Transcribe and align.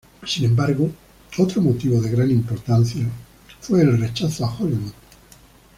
Sin 0.25 0.45
embargo, 0.45 0.89
otro 1.37 1.61
motivo 1.61 2.01
de 2.01 2.09
gran 2.09 2.31
importancia 2.31 3.05
fue 3.59 3.81
el 3.83 3.99
rechazo 3.99 4.45
a 4.45 4.55
Hollywood. 4.57 4.93